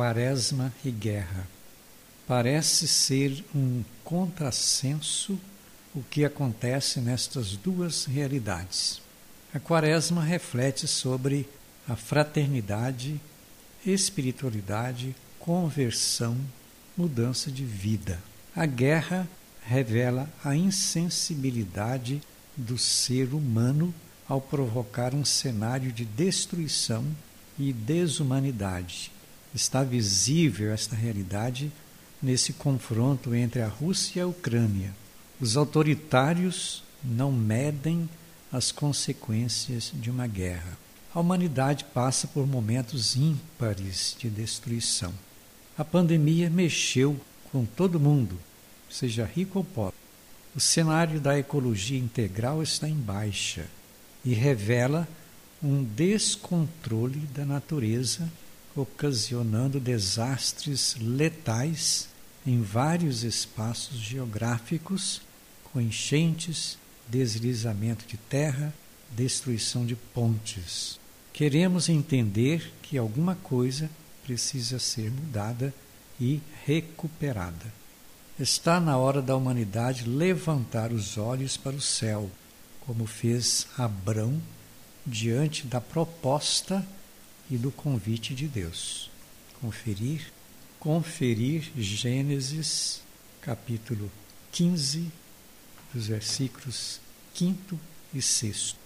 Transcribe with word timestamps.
Quaresma 0.00 0.72
e 0.82 0.90
guerra. 0.90 1.46
Parece 2.26 2.88
ser 2.88 3.44
um 3.54 3.84
contrassenso 4.02 5.38
o 5.94 6.02
que 6.02 6.24
acontece 6.24 7.02
nestas 7.02 7.54
duas 7.54 8.06
realidades. 8.06 9.02
A 9.52 9.60
Quaresma 9.60 10.24
reflete 10.24 10.88
sobre 10.88 11.46
a 11.86 11.96
fraternidade, 11.96 13.20
espiritualidade, 13.84 15.14
conversão, 15.38 16.34
mudança 16.96 17.50
de 17.50 17.66
vida. 17.66 18.18
A 18.56 18.64
guerra 18.64 19.28
revela 19.66 20.30
a 20.42 20.56
insensibilidade 20.56 22.22
do 22.56 22.78
ser 22.78 23.34
humano 23.34 23.94
ao 24.26 24.40
provocar 24.40 25.14
um 25.14 25.26
cenário 25.26 25.92
de 25.92 26.06
destruição 26.06 27.04
e 27.58 27.70
desumanidade. 27.70 29.12
Está 29.54 29.82
visível 29.82 30.72
esta 30.72 30.94
realidade 30.94 31.72
nesse 32.22 32.52
confronto 32.52 33.34
entre 33.34 33.62
a 33.62 33.68
Rússia 33.68 34.20
e 34.20 34.22
a 34.22 34.26
Ucrânia. 34.26 34.94
Os 35.40 35.56
autoritários 35.56 36.82
não 37.02 37.32
medem 37.32 38.08
as 38.52 38.70
consequências 38.70 39.90
de 39.94 40.10
uma 40.10 40.26
guerra. 40.26 40.78
A 41.14 41.20
humanidade 41.20 41.84
passa 41.84 42.26
por 42.28 42.46
momentos 42.46 43.16
ímpares 43.16 44.14
de 44.18 44.28
destruição. 44.28 45.12
A 45.76 45.84
pandemia 45.84 46.50
mexeu 46.50 47.18
com 47.50 47.64
todo 47.64 47.98
mundo, 47.98 48.38
seja 48.88 49.24
rico 49.24 49.58
ou 49.58 49.64
pobre. 49.64 49.98
O 50.54 50.60
cenário 50.60 51.20
da 51.20 51.38
ecologia 51.38 51.98
integral 51.98 52.62
está 52.62 52.88
em 52.88 52.94
baixa 52.94 53.66
e 54.24 54.34
revela 54.34 55.08
um 55.62 55.82
descontrole 55.82 57.20
da 57.34 57.44
natureza, 57.44 58.28
ocasionando 58.76 59.80
desastres 59.80 60.96
letais 61.00 62.08
em 62.46 62.62
vários 62.62 63.22
espaços 63.22 63.98
geográficos, 63.98 65.20
com 65.64 65.80
enchentes, 65.80 66.78
deslizamento 67.08 68.06
de 68.06 68.16
terra, 68.16 68.72
destruição 69.10 69.84
de 69.84 69.96
pontes. 69.96 70.98
Queremos 71.32 71.88
entender 71.88 72.72
que 72.82 72.96
alguma 72.96 73.34
coisa 73.34 73.90
precisa 74.22 74.78
ser 74.78 75.10
mudada 75.10 75.74
e 76.20 76.40
recuperada. 76.64 77.72
Está 78.38 78.80
na 78.80 78.96
hora 78.96 79.20
da 79.20 79.36
humanidade 79.36 80.08
levantar 80.08 80.92
os 80.92 81.18
olhos 81.18 81.56
para 81.56 81.76
o 81.76 81.80
céu, 81.80 82.30
como 82.80 83.06
fez 83.06 83.66
Abrão 83.76 84.40
diante 85.06 85.66
da 85.66 85.80
proposta 85.80 86.86
e 87.50 87.56
do 87.56 87.70
convite 87.70 88.34
de 88.34 88.46
Deus. 88.46 89.10
Conferir, 89.60 90.32
conferir 90.78 91.70
Gênesis 91.76 93.02
capítulo 93.40 94.10
15, 94.52 95.10
dos 95.92 96.06
versículos 96.06 97.00
5 97.34 97.78
e 98.14 98.20
6. 98.22 98.76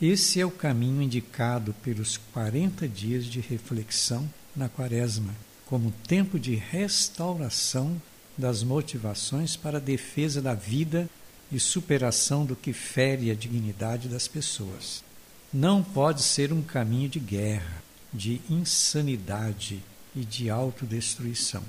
Esse 0.00 0.40
é 0.40 0.46
o 0.46 0.50
caminho 0.50 1.02
indicado 1.02 1.74
pelos 1.82 2.16
40 2.32 2.88
dias 2.88 3.26
de 3.26 3.40
reflexão 3.40 4.28
na 4.56 4.68
Quaresma, 4.68 5.34
como 5.66 5.92
tempo 6.06 6.38
de 6.38 6.54
restauração 6.54 8.00
das 8.36 8.62
motivações 8.62 9.56
para 9.56 9.76
a 9.76 9.80
defesa 9.80 10.40
da 10.40 10.54
vida 10.54 11.08
e 11.52 11.60
superação 11.60 12.44
do 12.44 12.56
que 12.56 12.72
fere 12.72 13.30
a 13.30 13.34
dignidade 13.34 14.08
das 14.08 14.26
pessoas. 14.26 15.04
Não 15.52 15.82
pode 15.82 16.22
ser 16.22 16.52
um 16.52 16.62
caminho 16.62 17.08
de 17.08 17.20
guerra, 17.20 17.82
de 18.12 18.40
insanidade 18.48 19.82
e 20.14 20.24
de 20.24 20.50
autodestruição. 20.50 21.62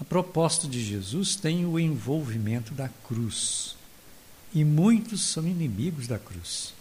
A 0.00 0.04
proposta 0.04 0.66
de 0.66 0.82
Jesus 0.82 1.36
tem 1.36 1.64
o 1.66 1.78
envolvimento 1.78 2.74
da 2.74 2.88
cruz, 2.88 3.76
e 4.54 4.64
muitos 4.64 5.22
são 5.22 5.46
inimigos 5.46 6.06
da 6.06 6.18
cruz. 6.18 6.74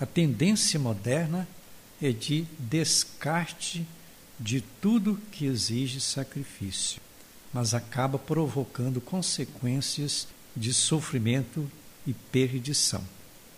A 0.00 0.06
tendência 0.06 0.78
moderna 0.78 1.46
é 2.00 2.12
de 2.12 2.46
descarte 2.58 3.86
de 4.38 4.60
tudo 4.60 5.20
que 5.32 5.46
exige 5.46 6.00
sacrifício, 6.00 7.00
mas 7.52 7.74
acaba 7.74 8.18
provocando 8.18 9.00
consequências 9.00 10.28
de 10.56 10.72
sofrimento 10.72 11.68
e 12.06 12.12
perdição. 12.12 13.02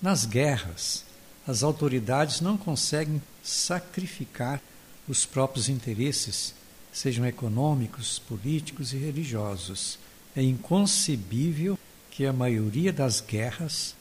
Nas 0.01 0.25
guerras, 0.25 1.05
as 1.47 1.63
autoridades 1.63 2.41
não 2.41 2.57
conseguem 2.57 3.21
sacrificar 3.43 4.61
os 5.11 5.27
próprios 5.27 5.69
interesses, 5.69 6.55
sejam 6.93 7.27
econômicos, 7.27 8.21
políticos 8.21 8.93
e 8.93 8.97
religiosos. 8.97 9.99
É 10.37 10.43
inconcebível 10.43 11.77
que 12.13 12.25
a 12.25 12.33
maioria 12.33 12.93
das 12.93 13.21
guerras 13.21 13.97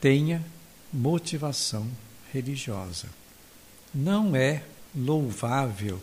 tenha 0.00 0.44
motivação 0.92 1.86
religiosa. 2.32 3.08
Não 3.94 4.34
é 4.34 4.64
louvável 4.92 6.00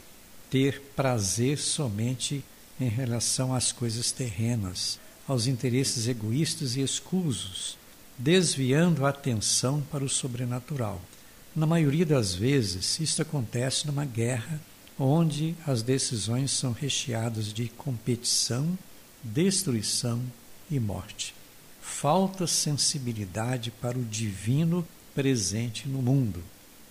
ter 0.50 0.82
prazer 0.96 1.58
somente 1.58 2.42
em 2.80 2.88
relação 2.88 3.54
às 3.54 3.74
coisas 3.74 4.10
terrenas, 4.10 4.98
aos 5.28 5.48
interesses 5.48 6.08
egoístas 6.08 6.78
e 6.78 6.82
escusos, 6.82 7.78
desviando 8.18 9.06
a 9.06 9.10
atenção 9.10 9.82
para 9.92 10.04
o 10.04 10.10
sobrenatural. 10.10 11.02
Na 11.56 11.66
maioria 11.66 12.06
das 12.06 12.34
vezes, 12.34 13.00
isto 13.00 13.22
acontece 13.22 13.88
numa 13.88 14.06
guerra 14.06 14.62
onde 14.98 15.56
as 15.66 15.82
decisões 15.82 16.52
são 16.52 16.72
recheadas 16.72 17.52
de 17.52 17.70
competição, 17.70 18.78
destruição 19.24 20.22
e 20.70 20.80
morte. 20.80 21.34
Falta 21.82 22.46
sensibilidade 22.46 23.72
para 23.72 23.98
o 23.98 24.04
divino 24.04 24.88
presente 25.16 25.88
no 25.88 26.02
mundo, 26.02 26.44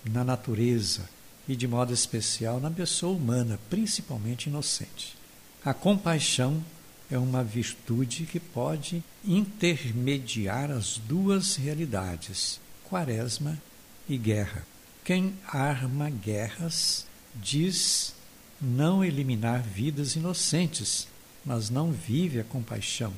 na 0.05 0.25
natureza 0.25 1.09
e, 1.49 1.55
de 1.55 1.69
modo 1.69 1.93
especial, 1.93 2.59
na 2.59 2.71
pessoa 2.71 3.17
humana, 3.17 3.61
principalmente 3.71 4.49
inocente. 4.49 5.17
A 5.65 5.73
compaixão 5.73 6.63
é 7.11 7.17
uma 7.17 7.45
virtude 7.45 8.27
que 8.27 8.41
pode 8.41 9.05
intermediar 9.25 10.71
as 10.71 10.99
duas 10.99 11.57
realidades, 11.57 12.61
quaresma 12.85 13.59
e 14.09 14.17
guerra. 14.17 14.67
Quem 15.05 15.35
arma 15.47 16.11
guerras 16.11 17.07
diz 17.35 18.15
não 18.61 19.05
eliminar 19.05 19.63
vidas 19.63 20.17
inocentes, 20.17 21.07
mas 21.45 21.71
não 21.71 21.93
vive 21.93 22.41
a 22.41 22.45
compaixão 22.45 23.13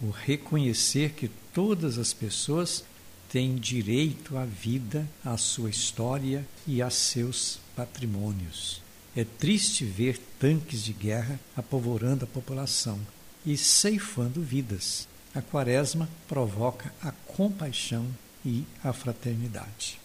o 0.00 0.10
reconhecer 0.10 1.12
que 1.12 1.28
todas 1.52 1.98
as 1.98 2.12
pessoas 2.12 2.84
têm 3.28 3.56
direito 3.56 4.38
à 4.38 4.44
vida, 4.44 5.06
à 5.24 5.36
sua 5.36 5.70
história 5.70 6.46
e 6.66 6.80
a 6.80 6.88
seus 6.88 7.58
patrimônios. 7.76 8.80
É 9.16 9.24
triste 9.24 9.84
ver 9.84 10.18
tanques 10.38 10.82
de 10.84 10.92
guerra 10.92 11.38
apavorando 11.56 12.24
a 12.24 12.28
população 12.28 12.98
e 13.44 13.56
ceifando 13.56 14.40
vidas. 14.40 15.08
A 15.34 15.42
quaresma 15.42 16.08
provoca 16.26 16.92
a 17.02 17.10
compaixão 17.10 18.06
e 18.44 18.64
a 18.82 18.92
fraternidade. 18.92 19.98